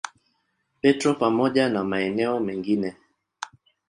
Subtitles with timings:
[0.81, 2.95] Petro pamoja na maeneo mengine.